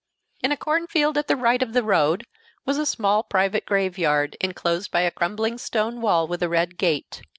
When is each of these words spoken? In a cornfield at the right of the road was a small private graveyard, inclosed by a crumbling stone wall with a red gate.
In 0.41 0.51
a 0.51 0.57
cornfield 0.57 1.15
at 1.19 1.27
the 1.27 1.35
right 1.35 1.61
of 1.61 1.73
the 1.73 1.83
road 1.83 2.25
was 2.65 2.79
a 2.79 2.87
small 2.87 3.21
private 3.21 3.67
graveyard, 3.67 4.35
inclosed 4.41 4.89
by 4.89 5.01
a 5.01 5.11
crumbling 5.11 5.59
stone 5.59 6.01
wall 6.01 6.25
with 6.27 6.41
a 6.41 6.49
red 6.49 6.79
gate. 6.79 7.21